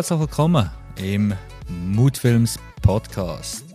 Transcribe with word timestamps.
herzlich 0.00 0.20
willkommen 0.20 0.70
im 0.96 1.34
Moodfilms 1.68 2.58
Podcast. 2.80 3.66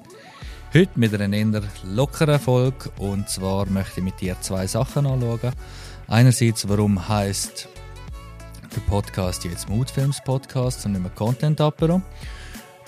Heute 0.74 0.90
mit 0.96 1.14
einer 1.14 1.38
eher 1.38 1.62
lockeren 1.84 2.40
Folge 2.40 2.90
und 2.98 3.30
zwar 3.30 3.68
möchte 3.68 4.00
ich 4.00 4.04
mit 4.04 4.20
dir 4.20 4.36
zwei 4.42 4.66
Sachen 4.66 5.06
anschauen. 5.06 5.52
Einerseits, 6.08 6.68
warum 6.68 7.08
heißt 7.08 7.68
der 8.76 8.82
Podcast 8.90 9.44
jetzt 9.44 9.70
Moodfilms 9.70 10.20
Podcast 10.26 10.84
und 10.88 10.94
nicht 10.94 11.02
mehr 11.04 11.12
Content 11.12 11.62
Apero. 11.62 12.02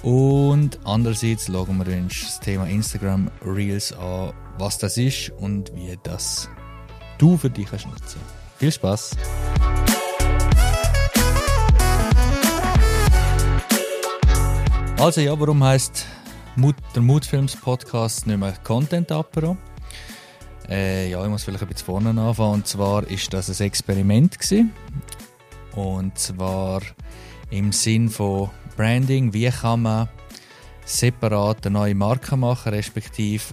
Und 0.02 0.80
andererseits 0.84 1.46
schauen 1.46 1.86
wir 1.86 1.96
uns 1.96 2.20
das 2.22 2.40
Thema 2.40 2.66
Instagram 2.66 3.30
Reels 3.46 3.94
an, 3.94 4.34
was 4.58 4.80
das 4.80 4.98
ist 4.98 5.30
und 5.38 5.72
wie 5.76 5.96
das 6.02 6.50
du 7.20 7.38
für 7.38 7.52
dich 7.52 7.68
kannst 7.70 7.86
nutzen. 7.86 8.20
Viel 8.58 8.72
Spaß! 8.72 9.16
Also 14.98 15.22
ja, 15.22 15.40
warum 15.40 15.64
heißt 15.64 16.08
der 16.96 17.02
Moodfilms 17.04 17.56
Podcast 17.56 18.26
nicht 18.26 18.40
mehr 18.40 18.54
Content 18.64 19.12
Apero? 19.12 19.56
Äh, 20.68 21.12
ja, 21.12 21.24
ich 21.24 21.30
muss 21.30 21.44
vielleicht 21.44 21.62
ein 21.62 21.70
bisschen 21.70 21.86
vorne 21.86 22.10
anfangen. 22.10 22.56
Und 22.56 22.68
zwar 22.68 23.08
ist 23.08 23.32
das 23.32 23.48
ein 23.62 23.68
Experiment 23.68 24.40
gewesen. 24.40 24.74
Und 25.76 26.18
zwar 26.18 26.82
im 27.52 27.72
Sinn 27.72 28.10
von 28.10 28.50
Branding. 28.76 29.32
Wie 29.34 29.52
kann 29.52 29.84
man 29.84 30.10
separat 30.84 31.68
eine 31.68 31.74
neue 31.74 31.94
Marke 31.96 32.36
machen, 32.36 32.74
respektive 32.74 33.44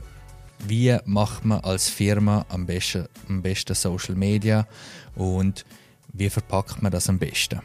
wie 0.66 0.96
macht 1.04 1.44
man 1.44 1.60
als 1.60 1.90
Firma 1.90 2.46
am 2.48 2.64
besten, 2.64 3.06
am 3.28 3.42
besten 3.42 3.74
Social 3.74 4.14
Media 4.14 4.66
und 5.14 5.66
wie 6.10 6.30
verpackt 6.30 6.80
man 6.80 6.90
das 6.90 7.10
am 7.10 7.18
besten? 7.18 7.60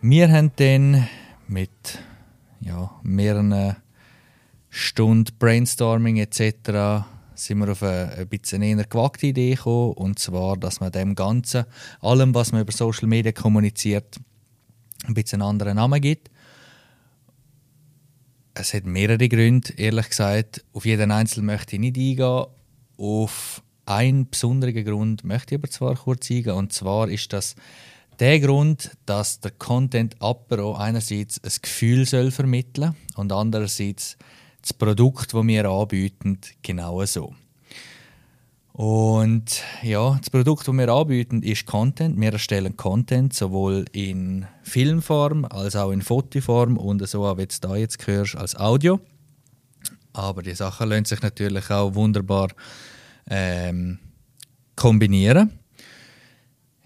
Wir 0.00 0.30
haben 0.30 0.52
dann 0.56 1.06
mit 1.48 1.98
ja, 2.60 2.90
mehreren 3.02 3.76
Stunden 4.70 5.34
Brainstorming 5.38 6.18
etc. 6.18 7.04
sind 7.34 7.58
wir 7.58 7.72
auf 7.72 7.82
eine, 7.82 8.12
ein 8.18 8.28
bisschen 8.28 8.62
eher 8.62 8.84
gewagte 8.84 9.28
Idee 9.28 9.54
gekommen. 9.54 9.94
Und 9.94 10.18
zwar, 10.18 10.56
dass 10.56 10.80
man 10.80 10.92
dem 10.92 11.14
Ganzen, 11.14 11.64
allem, 12.00 12.34
was 12.34 12.52
man 12.52 12.62
über 12.62 12.72
Social 12.72 13.08
Media 13.08 13.32
kommuniziert, 13.32 14.20
ein 15.06 15.14
bisschen 15.14 15.42
einen 15.42 15.50
anderen 15.50 15.76
Namen 15.76 16.00
gibt. 16.00 16.30
Es 18.54 18.74
hat 18.74 18.84
mehrere 18.84 19.28
Gründe, 19.28 19.72
ehrlich 19.76 20.08
gesagt. 20.08 20.64
Auf 20.72 20.84
jeden 20.84 21.12
Einzelnen 21.12 21.46
möchte 21.46 21.76
ich 21.76 21.80
nicht 21.80 21.96
eingehen. 21.96 22.46
Auf 22.96 23.62
einen 23.86 24.28
besonderen 24.28 24.84
Grund 24.84 25.24
möchte 25.24 25.54
ich 25.54 25.60
aber 25.60 25.70
zwar 25.70 25.94
kurz 25.94 26.30
eingehen. 26.30 26.54
Und 26.54 26.72
zwar 26.72 27.08
ist 27.08 27.32
das 27.32 27.54
der 28.20 28.40
Grund, 28.40 28.90
dass 29.06 29.40
der 29.40 29.52
Content 29.52 30.16
Apero 30.20 30.74
einerseits 30.74 31.42
ein 31.42 31.52
Gefühl 31.62 32.06
soll 32.06 32.30
vermitteln 32.30 32.96
und 33.16 33.32
andererseits 33.32 34.16
das 34.62 34.72
Produkt, 34.72 35.32
das 35.32 35.46
wir 35.46 35.64
anbieten, 35.68 36.38
genau 36.62 37.04
so. 37.04 37.34
Und 38.72 39.64
ja, 39.82 40.16
das 40.18 40.30
Produkt, 40.30 40.68
das 40.68 40.74
wir 40.74 40.88
anbieten, 40.88 41.42
ist 41.42 41.66
Content. 41.66 42.20
Wir 42.20 42.32
erstellen 42.32 42.76
Content 42.76 43.34
sowohl 43.34 43.86
in 43.90 44.46
Filmform 44.62 45.44
als 45.46 45.74
auch 45.74 45.90
in 45.90 46.00
Fotoform 46.00 46.76
und 46.76 47.04
so 47.08 47.24
wie 47.36 47.46
du 47.46 47.54
da 47.60 47.74
jetzt 47.74 48.06
hörst, 48.06 48.36
als 48.36 48.54
Audio. 48.54 49.00
Aber 50.12 50.42
die 50.42 50.54
Sachen 50.54 50.90
lassen 50.90 51.06
sich 51.06 51.22
natürlich 51.22 51.70
auch 51.70 51.94
wunderbar 51.94 52.50
ähm, 53.28 53.98
kombinieren. 54.76 55.58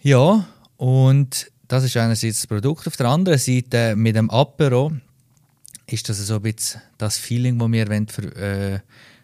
Ja, 0.02 0.46
und 0.82 1.52
das 1.68 1.84
ist 1.84 1.96
einerseits 1.96 2.40
das 2.40 2.48
Produkt. 2.48 2.88
Auf 2.88 2.96
der 2.96 3.06
anderen 3.06 3.38
Seite 3.38 3.94
mit 3.94 4.16
dem 4.16 4.28
Apero 4.30 4.90
ist 5.86 6.08
das 6.08 6.18
so 6.18 6.34
ein 6.34 6.42
bisschen 6.42 6.82
das 6.98 7.18
Feeling, 7.18 7.56
das 7.56 7.70
wir 7.70 7.88
wollen, 7.88 8.08
ver, 8.08 8.36
äh, 8.36 8.80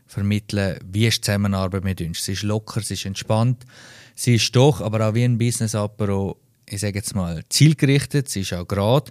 vermitteln 0.07 0.79
wie 0.85 1.09
ist 1.09 1.17
die 1.17 1.23
Zusammenarbeit 1.23 1.83
mit 1.83 2.01
uns. 2.01 2.25
Sie 2.25 2.35
ist 2.35 2.45
locker, 2.45 2.81
sie 2.81 2.95
ist 2.95 3.07
entspannt. 3.07 3.67
Sie 4.15 4.37
ist 4.37 4.55
doch, 4.55 4.81
aber 4.81 5.09
auch 5.09 5.15
wie 5.15 5.25
ein 5.25 5.37
Business-Apero, 5.37 6.37
ich 6.69 6.81
sage 6.81 6.99
jetzt 6.99 7.17
mal, 7.17 7.43
zielgerichtet. 7.49 8.29
Sie 8.29 8.43
ist 8.43 8.53
auch 8.53 8.69
gerade. 8.69 9.11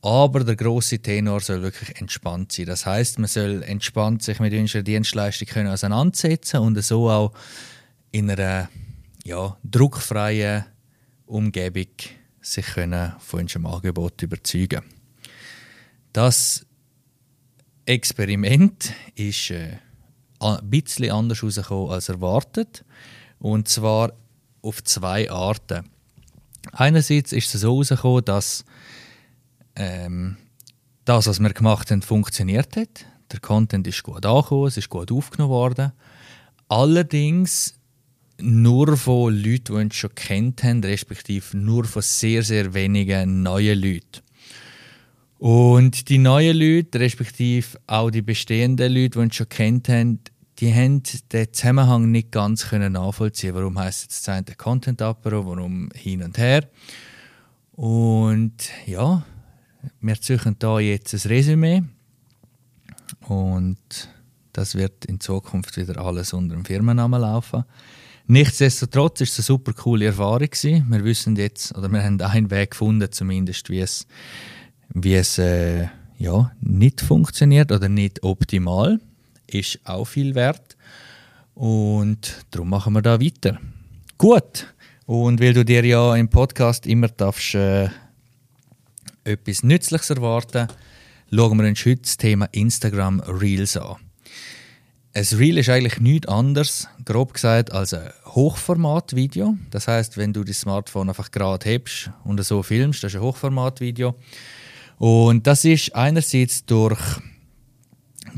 Aber 0.00 0.44
der 0.44 0.56
große 0.56 1.00
Tenor 1.00 1.40
soll 1.40 1.60
wirklich 1.60 2.00
entspannt 2.00 2.52
sein. 2.52 2.64
Das 2.64 2.86
heißt, 2.86 3.18
man 3.18 3.28
soll 3.28 3.62
entspannt 3.64 4.22
sich 4.22 4.40
mit 4.40 4.54
unserer 4.54 4.82
Dienstleistung 4.82 5.46
können 5.46 5.68
auseinandersetzen 5.68 6.60
und 6.60 6.82
so 6.82 7.10
auch 7.10 7.34
in 8.12 8.30
einer 8.30 8.70
ja, 9.24 9.58
druckfreien 9.62 10.64
Umgebung 11.32 11.86
sich 12.40 12.66
können 12.66 13.12
von 13.18 13.40
unserem 13.40 13.66
Angebot 13.66 14.20
überzeugen 14.22 14.82
Das 16.12 16.66
Experiment 17.86 18.92
ist 19.14 19.50
äh, 19.50 19.78
ein 20.40 20.70
bisschen 20.70 21.10
anders 21.10 21.38
herausgekommen 21.38 21.90
als 21.90 22.08
erwartet. 22.08 22.84
Und 23.38 23.68
zwar 23.68 24.12
auf 24.60 24.84
zwei 24.84 25.30
Arten. 25.30 25.88
Einerseits 26.72 27.32
ist 27.32 27.54
es 27.54 27.60
so 27.62 27.72
herausgekommen, 27.72 28.24
dass 28.24 28.64
ähm, 29.74 30.36
das, 31.04 31.26
was 31.26 31.40
wir 31.40 31.52
gemacht 31.52 31.90
haben, 31.90 32.02
funktioniert 32.02 32.76
hat. 32.76 33.06
Der 33.32 33.40
Content 33.40 33.86
ist 33.86 34.02
gut 34.02 34.24
angekommen, 34.24 34.68
es 34.68 34.76
ist 34.76 34.88
gut 34.90 35.10
aufgenommen 35.10 35.50
worden. 35.50 35.92
Allerdings 36.68 37.74
nur 38.42 38.96
von 38.96 39.34
Leuten, 39.34 39.64
die 39.64 39.72
uns 39.72 39.94
schon 39.94 40.14
kennt 40.14 40.62
haben, 40.64 40.82
respektive 40.82 41.56
nur 41.56 41.84
von 41.84 42.02
sehr, 42.02 42.42
sehr 42.42 42.74
wenigen 42.74 43.42
neuen 43.42 43.80
Leuten. 43.80 44.20
Und 45.38 46.08
die 46.08 46.18
neuen 46.18 46.56
Leute, 46.56 47.00
respektive 47.00 47.78
auch 47.86 48.10
die 48.10 48.22
bestehenden 48.22 48.92
Leute, 48.92 49.10
die 49.10 49.18
uns 49.18 49.34
schon 49.36 49.48
kennt 49.48 49.88
haben, 49.88 50.20
die 50.58 50.72
haben 50.72 51.02
den 51.32 51.52
Zusammenhang 51.52 52.10
nicht 52.10 52.30
ganz 52.30 52.68
können 52.68 52.92
nachvollziehen. 52.92 53.54
Warum 53.54 53.76
es 53.78 54.02
jetzt 54.02 54.26
der 54.28 54.54
Content 54.56 55.02
Apero, 55.02 55.44
warum 55.44 55.88
hin 55.94 56.22
und 56.22 56.38
her? 56.38 56.68
Und 57.72 58.70
ja, 58.86 59.24
wir 60.00 60.16
suchen 60.20 60.56
da 60.58 60.78
jetzt 60.78 61.14
ein 61.14 61.28
Resümee 61.28 61.82
und 63.26 63.78
das 64.52 64.74
wird 64.74 65.04
in 65.06 65.18
Zukunft 65.18 65.76
wieder 65.76 65.98
alles 65.98 66.32
unter 66.32 66.54
dem 66.54 66.64
Firmennamen 66.64 67.20
laufen. 67.20 67.64
Nichtsdestotrotz 68.32 69.20
ist 69.20 69.32
es 69.32 69.40
eine 69.40 69.44
super 69.44 69.74
coole 69.74 70.06
Erfahrung 70.06 70.48
gewesen. 70.48 70.86
Wir 70.88 71.04
wissen 71.04 71.36
jetzt, 71.36 71.76
oder 71.76 71.90
wir 71.90 72.02
haben 72.02 72.18
einen 72.18 72.50
Weg 72.50 72.70
gefunden, 72.70 73.12
zumindest, 73.12 73.68
wie 73.68 73.80
es, 73.80 74.06
wie 74.88 75.16
es 75.16 75.36
äh, 75.36 75.88
ja, 76.16 76.50
nicht 76.62 77.02
funktioniert 77.02 77.70
oder 77.70 77.90
nicht 77.90 78.22
optimal. 78.22 79.00
Ist 79.46 79.80
auch 79.84 80.06
viel 80.06 80.34
wert. 80.34 80.78
Und 81.54 82.46
darum 82.52 82.70
machen 82.70 82.94
wir 82.94 83.02
da 83.02 83.20
weiter. 83.20 83.60
Gut. 84.16 84.72
Und 85.04 85.38
weil 85.38 85.52
du 85.52 85.62
dir 85.62 85.84
ja 85.84 86.16
im 86.16 86.30
Podcast 86.30 86.86
immer 86.86 87.08
darfst, 87.08 87.54
äh, 87.54 87.90
etwas 89.24 89.62
Nützliches 89.62 90.08
erwarten, 90.08 90.68
schauen 91.30 91.58
wir 91.58 91.68
uns 91.68 91.84
heute 91.84 92.00
das 92.00 92.16
Thema 92.16 92.46
Instagram 92.52 93.20
Reels 93.20 93.76
an. 93.76 93.96
Ein 95.14 95.24
Reel 95.24 95.58
ist 95.58 95.68
eigentlich 95.68 96.00
nichts 96.00 96.26
anderes, 96.26 96.88
grob 97.04 97.34
gesagt, 97.34 97.70
als 97.70 97.92
ein 97.92 98.10
Hochformatvideo. 98.24 99.58
Das 99.70 99.86
heißt, 99.86 100.16
wenn 100.16 100.32
du 100.32 100.42
das 100.42 100.60
Smartphone 100.60 101.10
einfach 101.10 101.30
gerade 101.30 101.68
hebst 101.68 102.10
und 102.24 102.42
so 102.42 102.62
filmst, 102.62 103.04
das 103.04 103.12
ist 103.12 103.20
ein 103.20 103.22
Hochformatvideo. 103.22 104.14
Und 104.96 105.46
das 105.46 105.66
ist 105.66 105.94
einerseits 105.94 106.64
durch, 106.64 106.98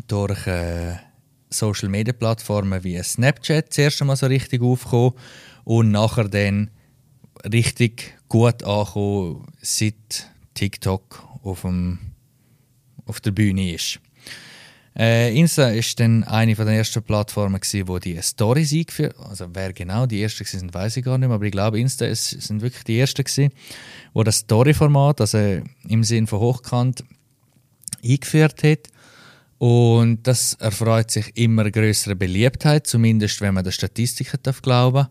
durch 0.08 0.48
äh, 0.48 0.96
Social 1.48 1.88
Media 1.88 2.12
Plattformen 2.12 2.82
wie 2.82 3.00
Snapchat 3.00 3.72
zuerst 3.72 4.00
einmal 4.00 4.16
so 4.16 4.26
richtig 4.26 4.60
aufgekommen 4.60 5.12
und 5.62 5.92
nachher 5.92 6.28
dann 6.28 6.70
richtig 7.44 8.18
gut 8.28 8.64
angekommen, 8.64 9.46
seit 9.62 10.28
TikTok 10.54 11.22
auf, 11.44 11.60
dem, 11.60 12.00
auf 13.06 13.20
der 13.20 13.30
Bühne 13.30 13.74
ist. 13.74 14.00
Äh, 14.96 15.36
Insta 15.36 15.70
ist 15.70 15.98
dann 15.98 16.22
eine 16.24 16.54
von 16.54 16.66
den 16.66 16.76
ersten 16.76 17.02
Plattformen, 17.02 17.60
gewesen, 17.60 17.88
wo 17.88 17.98
die 17.98 18.20
Stories 18.22 18.72
eingeführt 18.72 19.16
Also 19.18 19.46
wer 19.52 19.72
genau 19.72 20.06
die 20.06 20.22
ersten 20.22 20.44
sind, 20.44 20.72
weiß 20.72 20.98
ich 20.98 21.04
gar 21.04 21.18
nicht 21.18 21.26
mehr, 21.26 21.34
aber 21.34 21.44
ich 21.44 21.52
glaube, 21.52 21.80
Insta 21.80 22.06
ist, 22.06 22.30
sind 22.30 22.62
wirklich 22.62 22.84
die 22.84 23.00
ersten 23.00 23.24
gewesen, 23.24 23.52
wo 24.12 24.22
das 24.22 24.38
Story-Format, 24.38 25.20
also 25.20 25.62
im 25.88 26.04
Sinn 26.04 26.28
von 26.28 26.38
hochkant, 26.38 27.04
eingeführt 28.04 28.62
hat. 28.62 28.90
Und 29.58 30.26
das 30.26 30.54
erfreut 30.54 31.10
sich 31.10 31.36
immer 31.36 31.70
größere 31.70 32.14
Beliebtheit, 32.14 32.86
zumindest 32.86 33.40
wenn 33.40 33.54
man 33.54 33.64
der 33.64 33.70
Statistiken 33.72 34.38
darf 34.42 34.62
glauben. 34.62 35.06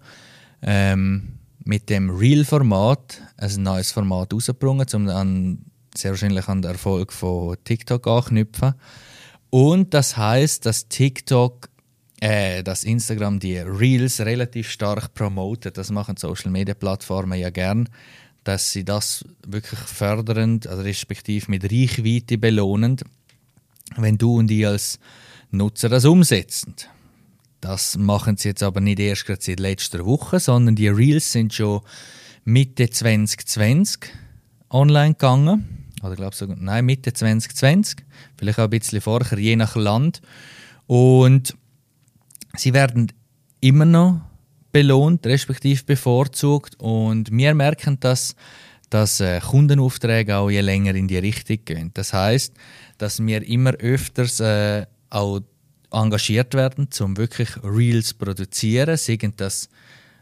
Ähm, 0.62 1.40
mit 1.66 1.90
dem 1.90 2.10
Real-Format 2.10 3.22
ein 3.38 3.64
neues 3.64 3.92
Format 3.92 4.34
rausgebracht, 4.34 4.94
um 4.94 5.08
dann 5.08 5.66
sehr 5.96 6.12
wahrscheinlich 6.12 6.48
an 6.48 6.62
den 6.62 6.72
Erfolg 6.72 7.14
von 7.14 7.58
TikTok 7.64 8.06
anknüpfen. 8.08 8.76
Und 9.54 9.94
das 9.94 10.18
heißt, 10.18 10.66
dass 10.66 10.88
TikTok, 10.88 11.70
äh, 12.20 12.64
dass 12.64 12.84
Instagram 12.84 13.40
die 13.40 13.60
Reels 13.60 14.20
relativ 14.20 14.68
stark 14.68 15.14
promotet. 15.14 15.78
Das 15.78 15.92
machen 15.92 16.18
Social 16.18 16.50
Media 16.50 16.74
Plattformen 16.74 17.38
ja 17.38 17.52
gern, 17.52 17.88
dass 18.44 18.72
sie 18.72 18.84
das 18.84 19.24
wirklich 19.46 19.80
fördernd, 19.80 20.66
also 20.66 20.82
respektive 20.82 21.52
mit 21.52 21.66
Reichweite 21.66 22.40
belohnend, 22.40 23.04
wenn 23.96 24.18
du 24.18 24.40
und 24.40 24.50
ich 24.50 24.66
als 24.66 24.98
Nutzer 25.52 25.88
das 25.88 26.06
umsetzen. 26.06 26.74
Das 27.62 27.96
machen 27.96 28.38
sie 28.38 28.48
jetzt 28.48 28.64
aber 28.64 28.82
nicht 28.82 29.00
erst 29.00 29.28
gerade 29.28 29.44
seit 29.44 29.60
letzter 29.60 30.04
Woche, 30.04 30.40
sondern 30.40 30.76
die 30.76 30.88
Reels 30.88 31.32
sind 31.32 31.54
schon 31.54 31.82
Mitte 32.44 32.90
2020 32.90 34.00
online 34.72 35.14
gegangen. 35.14 35.83
Oder 36.04 36.16
glaube 36.16 36.36
sogar, 36.36 36.58
nein, 36.60 36.86
Mitte 36.86 37.14
2020. 37.14 38.04
Vielleicht 38.38 38.60
auch 38.60 38.66
ein 38.66 38.70
bisschen 38.70 39.02
vorher, 39.02 39.38
je 39.40 39.56
nach 39.56 39.76
Land. 39.76 40.22
Und 40.88 41.56
sie 42.56 42.74
werden 42.74 43.12
immer 43.62 43.86
noch 43.86 44.22
belohnt, 44.72 45.26
respektive 45.26 45.84
bevorzugt. 45.84 46.76
Und 46.80 47.32
wir 47.32 47.54
merken 47.54 47.98
das, 48.00 48.36
dass 48.90 49.20
äh, 49.22 49.40
Kundenaufträge 49.40 50.36
auch 50.36 50.50
je 50.50 50.62
länger 50.62 50.94
in 50.96 51.08
die 51.08 51.18
Richtung 51.18 51.60
gehen. 51.66 51.92
Das 51.94 52.14
heißt, 52.14 52.54
dass 52.98 53.26
wir 53.26 53.48
immer 53.48 53.74
öfters 53.74 54.40
äh, 54.40 54.86
auch 55.10 55.42
engagiert 55.92 56.54
werden, 56.54 56.90
um 57.00 57.18
wirklich 57.18 57.50
Reels 57.64 58.10
zu 58.10 58.16
produzieren. 58.16 58.98
Seien 58.98 59.34
das 59.38 59.70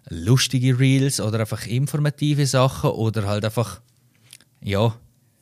lustige 0.09 0.79
Reels 0.79 1.19
oder 1.19 1.39
einfach 1.39 1.65
informative 1.65 2.45
Sachen 2.45 2.91
oder 2.91 3.27
halt 3.27 3.45
einfach, 3.45 3.81
ja, 4.61 4.95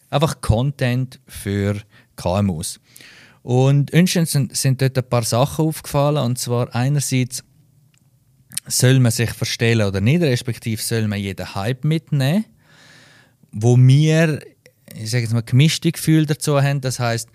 einfach 0.09 0.41
Content 0.41 1.19
für 1.27 1.81
KMUs. 2.15 2.79
Und 3.41 3.93
uns 3.93 4.11
sind, 4.13 4.55
sind 4.55 4.81
dort 4.81 4.97
ein 4.97 5.09
paar 5.09 5.23
Sachen 5.23 5.65
aufgefallen. 5.65 6.17
Und 6.17 6.37
zwar 6.37 6.73
einerseits 6.75 7.43
soll 8.67 8.99
man 8.99 9.11
sich 9.11 9.31
verstellen 9.31 9.87
oder 9.87 10.01
nicht, 10.01 10.21
respektive 10.21 10.81
soll 10.81 11.07
man 11.07 11.19
jeden 11.19 11.55
Hype 11.55 11.83
mitnehmen, 11.83 12.45
wo 13.51 13.77
wir, 13.77 14.41
ich 14.95 15.09
sage 15.09 15.23
jetzt 15.23 15.33
mal, 15.33 15.41
gemischte 15.41 15.91
Gefühle 15.91 16.25
dazu 16.25 16.61
haben. 16.61 16.81
Das 16.81 16.99
heißt, 16.99 17.29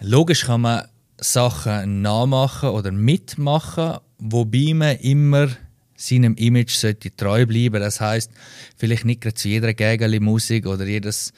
logisch 0.00 0.46
kann 0.46 0.62
man 0.62 0.88
Sachen 1.18 2.02
nachmachen 2.02 2.70
oder 2.70 2.90
mitmachen, 2.90 3.98
wobei 4.18 4.72
man 4.74 4.96
immer 4.96 5.48
seinem 5.96 6.34
Image 6.34 6.74
sollte 6.74 7.14
treu 7.14 7.46
bleiben. 7.46 7.80
Das 7.80 8.00
heißt, 8.00 8.30
vielleicht 8.76 9.04
nicht 9.04 9.20
gerade 9.20 9.34
zu 9.34 9.48
jeder 9.48 9.74
Gegel 9.74 10.18
Musik 10.20 10.66
oder 10.66 10.84
jedes 10.84 11.32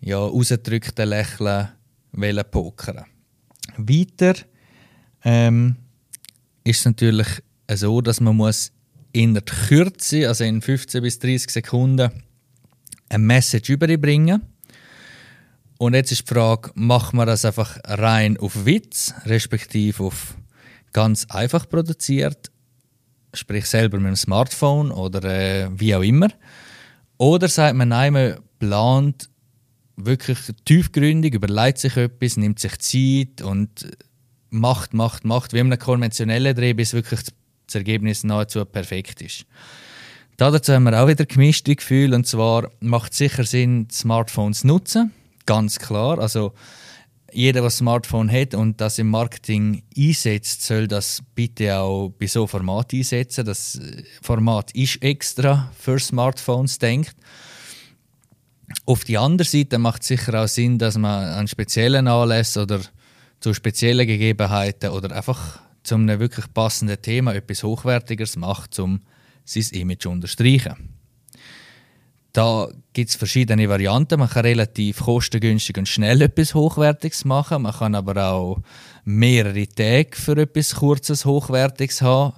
ja, 0.00 0.18
rausgedrückte 0.18 1.04
Lächeln 1.04 1.68
pokern. 2.50 3.04
Weiter 3.76 4.34
ähm, 5.24 5.76
ist 6.64 6.80
es 6.80 6.84
natürlich 6.84 7.28
so, 7.72 8.00
dass 8.00 8.20
man 8.20 8.36
muss 8.36 8.72
in 9.12 9.34
der 9.34 9.42
Kürze, 9.42 10.28
also 10.28 10.44
in 10.44 10.62
15 10.62 11.02
bis 11.02 11.18
30 11.18 11.50
Sekunden, 11.50 12.10
eine 13.08 13.24
Message 13.24 13.70
überbringen 13.70 14.42
und 15.78 15.94
jetzt 15.94 16.10
ist 16.10 16.28
die 16.28 16.34
Frage, 16.34 16.72
macht 16.74 17.14
man 17.14 17.26
das 17.26 17.44
einfach 17.44 17.78
rein 17.84 18.36
auf 18.36 18.66
Witz, 18.66 19.14
respektive 19.24 20.02
auf 20.02 20.34
ganz 20.92 21.26
einfach 21.26 21.68
produziert, 21.68 22.50
sprich 23.32 23.66
selber 23.66 23.98
mit 23.98 24.08
dem 24.08 24.16
Smartphone 24.16 24.90
oder 24.90 25.22
äh, 25.24 25.68
wie 25.72 25.94
auch 25.94 26.02
immer? 26.02 26.28
Oder 27.16 27.46
sagt 27.48 27.76
man, 27.76 27.90
nein, 27.90 28.12
man 28.12 28.40
plant 28.58 29.30
wirklich 29.98 30.38
tiefgründig, 30.64 31.34
überlegt 31.34 31.78
sich 31.78 31.96
etwas, 31.96 32.36
nimmt 32.36 32.58
sich 32.58 32.78
Zeit 32.78 33.42
und 33.44 33.90
macht, 34.50 34.94
macht, 34.94 35.24
macht, 35.24 35.52
wie 35.52 35.58
in 35.58 35.66
einem 35.66 35.78
konventionellen 35.78 36.54
Dreh, 36.54 36.72
bis 36.72 36.94
wirklich 36.94 37.20
das 37.66 37.74
Ergebnis 37.74 38.24
nahezu 38.24 38.64
perfekt 38.64 39.20
ist. 39.20 39.44
Dazu 40.36 40.72
haben 40.72 40.84
wir 40.84 41.02
auch 41.02 41.08
wieder 41.08 41.26
gemischte 41.26 41.74
Gefühle 41.74 42.14
und 42.14 42.26
zwar 42.26 42.70
macht 42.80 43.12
es 43.12 43.18
sicher 43.18 43.44
Sinn, 43.44 43.88
Smartphones 43.90 44.60
zu 44.60 44.68
nutzen 44.68 45.12
Ganz 45.48 45.78
klar. 45.78 46.18
Also 46.18 46.52
jeder, 47.32 47.60
der 47.60 47.64
ein 47.64 47.70
Smartphone 47.70 48.30
hat 48.30 48.54
und 48.54 48.82
das 48.82 48.98
im 48.98 49.08
Marketing 49.08 49.82
einsetzt, 49.96 50.62
soll 50.62 50.86
das 50.86 51.22
bitte 51.34 51.78
auch 51.78 52.10
bei 52.10 52.26
so 52.26 52.46
Format 52.46 52.92
einsetzen. 52.92 53.46
Das 53.46 53.80
Format 54.20 54.72
ist 54.72 55.02
extra 55.02 55.72
für 55.78 55.98
Smartphones 55.98 56.78
denkt. 56.78 57.16
Auf 58.84 59.04
die 59.04 59.18
andere 59.18 59.46
Seite 59.48 59.78
macht 59.78 60.02
es 60.02 60.08
sicher 60.08 60.42
auch 60.42 60.48
Sinn, 60.48 60.78
dass 60.78 60.98
man 60.98 61.24
an 61.24 61.48
speziellen 61.48 62.08
Anlässen 62.08 62.62
oder 62.62 62.80
zu 63.40 63.54
speziellen 63.54 64.06
Gegebenheiten 64.06 64.90
oder 64.90 65.14
einfach 65.14 65.60
zu 65.82 65.94
einem 65.94 66.20
wirklich 66.20 66.52
passenden 66.52 67.00
Thema 67.00 67.34
etwas 67.34 67.62
Hochwertigeres 67.62 68.36
macht, 68.36 68.78
um 68.78 69.00
sein 69.44 69.64
Image 69.72 70.02
zu 70.02 70.10
unterstreichen. 70.10 70.98
Da 72.32 72.68
gibt 72.92 73.10
es 73.10 73.16
verschiedene 73.16 73.68
Varianten. 73.68 74.20
Man 74.20 74.28
kann 74.28 74.44
relativ 74.44 75.00
kostengünstig 75.00 75.78
und 75.78 75.88
schnell 75.88 76.20
etwas 76.22 76.54
Hochwertiges 76.54 77.24
machen. 77.24 77.62
Man 77.62 77.72
kann 77.72 77.94
aber 77.94 78.30
auch 78.30 78.60
mehrere 79.04 79.66
Tage 79.66 80.10
für 80.12 80.36
etwas 80.36 80.74
Kurzes, 80.74 81.24
Hochwertiges 81.24 82.02
haben. 82.02 82.36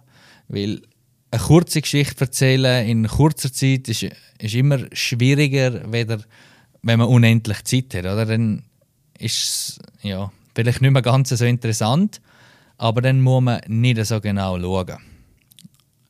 Weil 0.48 0.82
eine 1.30 1.42
kurze 1.42 1.80
Geschichte 1.80 2.24
erzählen 2.24 2.86
in 2.86 3.06
kurzer 3.06 3.52
Zeit 3.52 3.88
ist, 3.88 4.02
ist 4.38 4.54
immer 4.54 4.78
schwieriger, 4.92 5.92
weder 5.92 6.20
wenn 6.82 6.98
man 6.98 7.08
unendlich 7.08 7.62
Zeit 7.64 7.94
hat. 7.94 8.04
Oder? 8.04 8.26
Dann 8.26 8.64
ist 9.18 9.42
es 9.42 9.78
ja, 10.02 10.32
vielleicht 10.54 10.80
nicht 10.80 10.90
mehr 10.90 11.02
ganz 11.02 11.28
so 11.28 11.44
interessant, 11.44 12.20
aber 12.78 13.02
dann 13.02 13.20
muss 13.20 13.42
man 13.42 13.60
nicht 13.66 14.04
so 14.06 14.20
genau 14.20 14.58
schauen. 14.58 14.98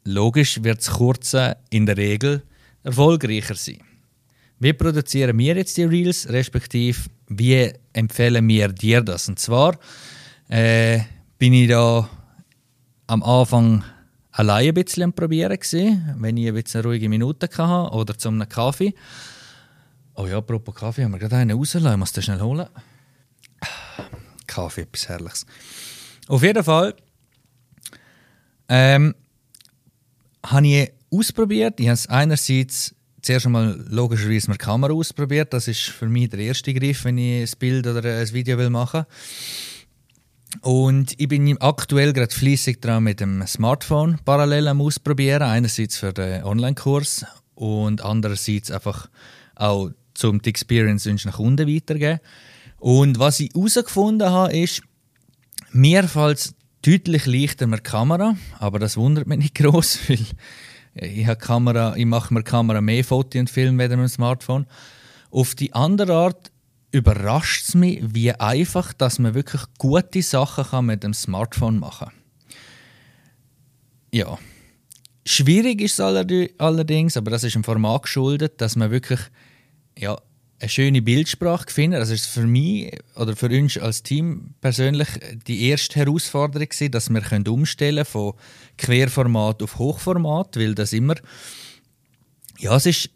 Logisch 0.05 0.63
wird 0.63 0.79
das 0.79 0.91
Kurze 0.91 1.57
in 1.69 1.87
der 1.87 1.97
Regel 1.97 2.43
erfolgreicher 2.83 3.55
sein. 3.55 3.83
Wie 4.59 4.73
produzieren 4.73 5.39
wir 5.39 5.57
jetzt 5.57 5.77
die 5.77 5.85
Reels, 5.85 6.29
respektive 6.29 6.99
wie 7.29 7.73
empfehlen 7.93 8.47
wir 8.49 8.69
dir 8.69 9.03
das? 9.03 9.29
Und 9.29 9.39
zwar 9.39 9.79
äh, 10.49 11.01
bin 11.39 11.53
ich 11.53 11.69
da 11.69 12.09
am 13.07 13.23
Anfang 13.23 13.85
allein 14.33 14.69
ein 14.69 14.75
bisschen 14.75 15.05
am 15.05 15.13
Probieren 15.13 15.59
gewesen, 15.59 16.15
wenn 16.19 16.37
ich 16.37 16.49
ein 16.49 16.55
bisschen 16.55 16.83
ruhige 16.83 17.09
Minuten 17.09 17.49
hatte 17.49 17.95
oder 17.95 18.17
zum 18.17 18.47
Kaffee. 18.49 18.95
Oh 20.15 20.27
ja, 20.27 20.39
apropos 20.39 20.75
Kaffee, 20.75 21.05
haben 21.05 21.13
wir 21.13 21.19
gerade 21.19 21.37
einen 21.37 21.57
rausgelassen, 21.57 21.95
ich 21.95 21.99
muss 21.99 22.13
den 22.13 22.23
schnell 22.23 22.41
holen. 22.41 22.67
Kaffee, 24.47 24.83
etwas 24.83 25.09
Herrliches. 25.09 25.47
Auf 26.29 26.43
jeden 26.43 26.65
Fall 26.65 26.95
ähm, 28.69 29.15
habe 30.45 30.67
ich 30.67 30.93
ausprobiert. 31.13 31.81
Ich 31.81 31.87
habe 31.87 31.95
es 31.95 32.07
einerseits 32.09 32.95
zuerst 33.23 33.47
einmal 33.47 33.85
logischerweise 33.89 34.51
mit 34.51 34.59
Kamera 34.59 34.93
ausprobiert. 34.93 35.53
Das 35.53 35.69
ist 35.69 35.83
für 35.83 36.09
mich 36.09 36.31
der 36.31 36.41
erste 36.41 36.73
Griff, 36.73 37.05
wenn 37.05 37.19
ich 37.19 37.53
ein 37.53 37.59
Bild 37.59 37.87
oder 37.87 38.03
ein 38.03 38.33
Video 38.33 38.59
will 38.59 38.71
machen 38.71 39.07
Und 40.63 41.15
ich 41.19 41.29
bin 41.29 41.57
aktuell 41.61 42.13
gerade 42.13 42.35
fließig 42.35 42.81
dran 42.81 43.05
mit 43.05 43.21
dem 43.21 43.47
Smartphone 43.47 44.19
parallel 44.25 44.69
am 44.69 44.81
Ausprobieren. 44.81 45.43
Einerseits 45.43 45.97
für 45.97 46.13
den 46.13 46.45
Online-Kurs 46.45 47.25
und 47.55 48.05
andererseits 48.05 48.71
einfach 48.71 49.09
auch 49.55 49.91
zum 50.15 50.43
die 50.43 50.51
Experience 50.51 51.07
nach 51.25 51.37
Kunden 51.37 51.69
weitergeben. 51.69 52.21
Und 52.79 53.19
was 53.19 53.41
ich 53.41 53.51
herausgefunden 53.55 54.31
habe, 54.31 54.57
ist, 54.57 54.83
mir 55.73 56.05
fällt 56.09 56.55
deutlich 56.83 57.27
leichter 57.27 57.67
mit 57.67 57.85
Kamera, 57.85 58.37
aber 58.59 58.79
das 58.79 58.97
wundert 58.97 59.27
mich 59.27 59.39
nicht 59.39 59.55
groß, 59.59 60.09
weil 60.09 60.19
ich, 60.95 61.27
habe 61.27 61.39
Kamera, 61.39 61.95
ich 61.97 62.07
mache 62.07 62.35
mir 62.35 62.43
Kamera 62.43 62.81
mehr 62.81 63.05
Fotos 63.05 63.39
und 63.39 63.51
Film 63.51 63.77
mit 63.77 63.93
dem 63.93 64.09
Smartphone. 64.09 64.67
Auf 65.31 65.55
die 65.55 65.73
andere 65.75 66.15
Art 66.15 66.51
überrascht 66.93 67.69
es 67.69 67.75
mich, 67.75 68.01
wie 68.03 68.33
einfach, 68.33 68.93
dass 68.93 69.19
man 69.19 69.35
wirklich 69.35 69.63
gute 69.79 70.23
Sachen 70.23 70.65
kann 70.65 70.87
mit 70.87 71.03
dem 71.03 71.15
Smartphone 71.15 71.79
machen 71.79 72.09
kann. 72.09 72.17
Ja. 74.13 74.39
Schwierig 75.25 75.81
ist 75.81 76.01
es 76.01 76.53
allerdings, 76.59 77.17
aber 77.17 77.31
das 77.31 77.45
ist 77.45 77.55
im 77.55 77.63
Format 77.63 78.03
geschuldet, 78.03 78.61
dass 78.61 78.75
man 78.75 78.91
wirklich 78.91 79.21
ja, 79.97 80.19
eine 80.59 80.69
schöne 80.69 81.03
Bildsprache 81.03 81.71
finden. 81.71 81.99
Das 81.99 82.11
ist 82.11 82.27
für 82.27 82.47
mich 82.47 82.93
oder 83.17 83.37
für 83.37 83.49
uns 83.49 83.79
als 83.79 84.03
Team 84.03 84.55
persönlich 84.61 85.09
die 85.47 85.69
erste 85.69 85.97
Herausforderung 85.97 86.69
gewesen, 86.69 86.91
dass 86.91 87.11
wir 87.11 87.21
können 87.21 87.47
umstellen 87.49 88.05
von 88.05 88.35
Querformat 88.79 89.63
auf 89.63 89.79
Hochformat, 89.79 90.57
weil 90.57 90.75
das 90.75 90.93
immer 90.93 91.15
ja 92.59 92.77
es 92.77 92.87
ist 92.87 93.11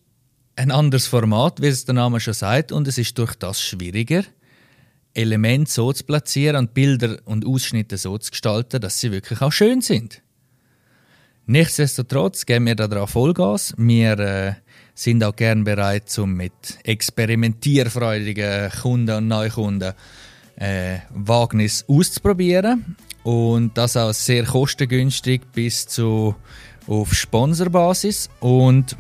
ein 0.57 0.71
anderes 0.71 1.07
Format, 1.07 1.61
wie 1.61 1.67
es 1.67 1.85
der 1.85 1.95
Name 1.95 2.21
schon 2.21 2.35
sagt, 2.35 2.73
und 2.73 2.87
es 2.89 2.99
ist 2.99 3.19
durch 3.19 3.35
das 3.35 3.61
schwieriger, 3.61 4.25
Elemente 5.15 5.71
so 5.71 5.93
zu 5.93 6.05
platzieren 6.05 6.57
und 6.57 6.75
Bilder 6.75 7.19
und 7.25 7.47
Ausschnitte 7.47 7.97
so 7.97 8.19
zu 8.19 8.31
gestalten, 8.31 8.81
dass 8.81 9.01
sie 9.01 9.13
wirklich 9.13 9.41
auch 9.41 9.53
schön 9.53 9.81
sind. 9.81 10.23
Nichtsdestotrotz 11.47 12.47
geben 12.47 12.67
wir 12.67 12.75
da 12.75 13.07
Vollgas. 13.07 13.75
Wir 13.77 14.19
äh, 14.19 14.55
sind 14.95 15.23
auch 15.23 15.37
gern 15.37 15.65
bereit, 15.65 16.19
um 16.19 16.35
mit 16.35 16.53
experimentierfreudigen 16.85 18.71
Kunden 18.71 19.17
und 19.17 19.29
Neukunden 19.29 19.93
äh, 20.57 20.99
Wagnis 21.11 21.85
auszuprobieren. 21.87 22.97
Und 23.25 23.77
das 23.77 23.97
auch 23.97 24.13
sehr 24.13 24.45
kostengünstig 24.45 25.43
bis 25.53 25.87
zu 25.87 26.35
auf 26.87 27.15
Sponsorbasis. 27.15 28.31
Und 28.41 28.97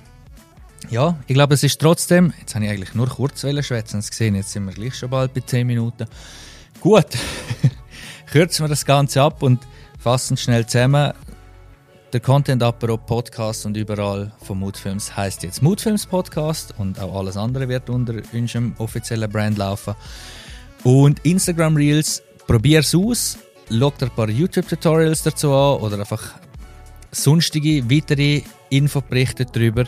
ja, 0.90 1.16
ich 1.26 1.34
glaube, 1.34 1.54
es 1.54 1.62
ist 1.62 1.80
trotzdem, 1.80 2.32
jetzt 2.40 2.54
habe 2.54 2.64
ich 2.64 2.70
eigentlich 2.70 2.94
nur 2.94 3.08
kurz 3.08 3.40
schwätzen 3.40 4.00
gesehen, 4.00 4.34
jetzt 4.34 4.52
sind 4.52 4.64
wir 4.66 4.72
gleich 4.72 4.94
schon 4.94 5.10
bald 5.10 5.32
bei 5.34 5.40
10 5.40 5.66
Minuten. 5.66 6.06
Gut, 6.80 7.06
kürzen 8.30 8.64
wir 8.64 8.68
das 8.68 8.84
Ganze 8.84 9.22
ab 9.22 9.42
und 9.42 9.60
fassen 9.98 10.36
schnell 10.36 10.66
zusammen. 10.66 11.12
Der 12.12 12.20
Content 12.20 12.62
Apero 12.62 12.96
Podcast 12.96 13.66
und 13.66 13.76
überall 13.76 14.30
von 14.42 14.58
Moodfilms 14.58 15.16
heißt 15.16 15.42
jetzt 15.42 15.62
Moodfilms 15.62 16.06
Podcast 16.06 16.74
und 16.78 17.00
auch 17.00 17.18
alles 17.18 17.36
andere 17.36 17.68
wird 17.68 17.90
unter 17.90 18.14
unserem 18.32 18.74
offiziellen 18.78 19.30
Brand 19.30 19.58
laufen. 19.58 19.94
Und 20.84 21.24
Instagram 21.24 21.76
Reels, 21.76 22.22
probier's 22.46 22.94
aus, 22.94 23.38
schaut 23.68 24.02
ein 24.02 24.10
paar 24.10 24.28
YouTube-Tutorials 24.28 25.22
dazu 25.22 25.52
an 25.52 25.80
oder 25.80 25.98
einfach 25.98 26.34
sonstige 27.10 27.90
weitere 27.90 28.42
Infoberichte 28.70 29.46
darüber. 29.46 29.84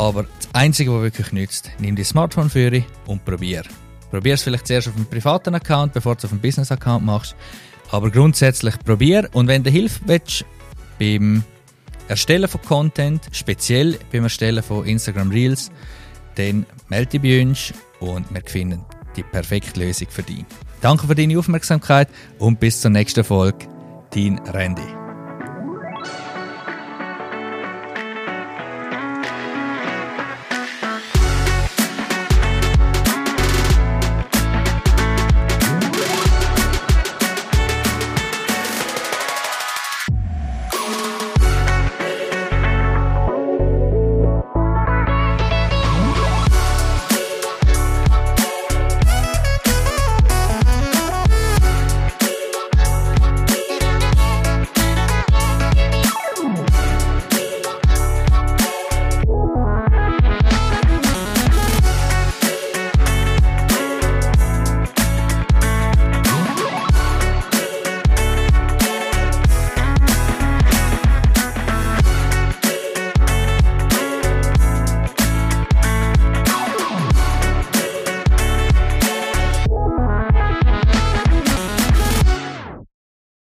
Aber 0.00 0.22
das 0.22 0.48
Einzige, 0.54 0.94
was 0.94 1.02
wirklich 1.02 1.30
nützt, 1.30 1.70
nimm 1.78 1.94
dein 1.94 2.06
Smartphone 2.06 2.48
für 2.48 2.82
und 3.06 3.22
probier. 3.22 3.64
Probier 4.10 4.32
es 4.32 4.42
vielleicht 4.42 4.66
zuerst 4.66 4.88
auf 4.88 4.96
einem 4.96 5.04
privaten 5.04 5.54
Account, 5.54 5.92
bevor 5.92 6.14
du 6.14 6.20
es 6.20 6.24
auf 6.24 6.32
einem 6.32 6.40
Business-Account 6.40 7.04
machst. 7.04 7.36
Aber 7.90 8.10
grundsätzlich 8.10 8.78
probier 8.82 9.28
und 9.34 9.46
wenn 9.46 9.62
du 9.62 9.68
Hilfe 9.68 10.00
willst 10.06 10.46
beim 10.98 11.44
Erstellen 12.08 12.48
von 12.48 12.62
Content, 12.62 13.28
speziell 13.32 13.98
beim 14.10 14.22
Erstellen 14.22 14.62
von 14.62 14.86
Instagram 14.86 15.32
Reels, 15.32 15.70
dann 16.36 16.64
melde 16.88 17.18
dich 17.18 17.20
bei 17.20 17.42
uns 17.42 17.74
und 17.98 18.32
wir 18.32 18.42
finden 18.46 18.82
die 19.16 19.22
perfekte 19.22 19.80
Lösung 19.80 20.08
für 20.08 20.22
dich. 20.22 20.46
Danke 20.80 21.08
für 21.08 21.14
deine 21.14 21.38
Aufmerksamkeit 21.38 22.08
und 22.38 22.58
bis 22.58 22.80
zur 22.80 22.90
nächsten 22.90 23.22
Folge. 23.22 23.66
Dein 24.14 24.38
Randy. 24.48 24.99